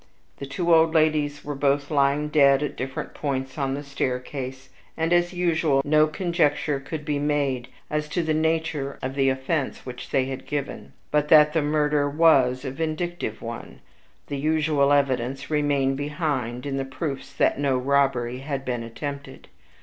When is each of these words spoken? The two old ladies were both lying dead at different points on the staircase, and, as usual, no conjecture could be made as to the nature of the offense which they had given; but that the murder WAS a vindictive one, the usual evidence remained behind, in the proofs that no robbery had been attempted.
The 0.37 0.47
two 0.47 0.73
old 0.73 0.95
ladies 0.95 1.45
were 1.45 1.53
both 1.53 1.91
lying 1.91 2.29
dead 2.29 2.63
at 2.63 2.75
different 2.75 3.13
points 3.13 3.55
on 3.55 3.75
the 3.75 3.83
staircase, 3.83 4.69
and, 4.97 5.13
as 5.13 5.31
usual, 5.31 5.83
no 5.85 6.07
conjecture 6.07 6.79
could 6.79 7.05
be 7.05 7.19
made 7.19 7.67
as 7.87 8.09
to 8.09 8.23
the 8.23 8.33
nature 8.33 8.97
of 9.03 9.13
the 9.13 9.29
offense 9.29 9.85
which 9.85 10.09
they 10.09 10.25
had 10.25 10.47
given; 10.47 10.93
but 11.11 11.27
that 11.27 11.53
the 11.53 11.61
murder 11.61 12.09
WAS 12.09 12.65
a 12.65 12.71
vindictive 12.71 13.43
one, 13.43 13.79
the 14.25 14.37
usual 14.37 14.91
evidence 14.91 15.51
remained 15.51 15.97
behind, 15.97 16.65
in 16.65 16.77
the 16.77 16.83
proofs 16.83 17.31
that 17.33 17.59
no 17.59 17.77
robbery 17.77 18.39
had 18.39 18.65
been 18.65 18.81
attempted. 18.81 19.49